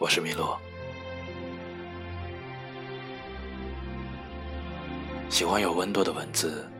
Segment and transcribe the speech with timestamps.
[0.00, 0.56] 我是米洛。
[5.28, 6.70] 喜欢有温度的文字，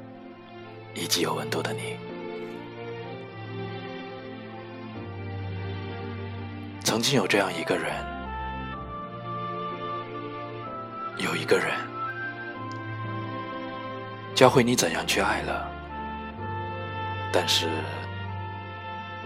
[0.95, 1.96] 以及有温度的你。
[6.85, 7.92] 曾经有这样一个人，
[11.17, 11.74] 有一个人
[14.32, 15.69] 教会你怎样去爱了，
[17.32, 17.69] 但是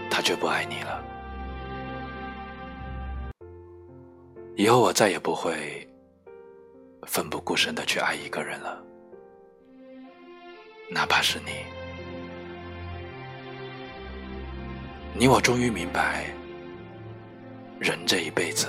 [0.09, 1.03] 他却不爱你了。
[4.55, 5.87] 以后我再也不会
[7.07, 8.79] 奋不顾身的去爱一个人了。
[10.91, 11.51] 哪怕是你，
[15.17, 16.25] 你我终于明白，
[17.79, 18.67] 人这一辈子，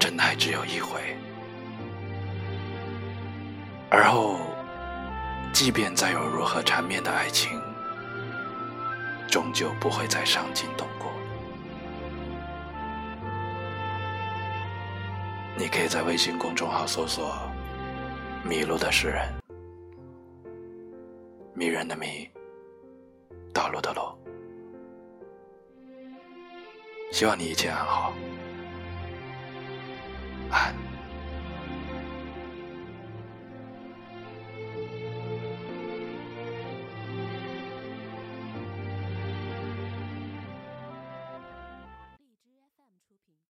[0.00, 1.00] 真爱只有一回。
[3.88, 4.40] 而后，
[5.52, 7.52] 即便再有如何缠绵的爱情，
[9.30, 11.06] 终究不会再伤筋动骨。
[15.58, 17.34] 你可以在微信公众号搜索
[18.44, 19.26] “迷路的诗人”。
[21.56, 22.28] 迷人的迷，
[23.54, 24.02] 道路的路，
[27.10, 28.12] 希望你一切安好。